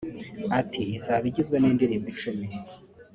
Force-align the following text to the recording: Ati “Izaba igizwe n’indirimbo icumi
Ati 0.59 0.81
“Izaba 0.95 1.25
igizwe 1.31 1.55
n’indirimbo 1.59 2.07
icumi 2.13 2.45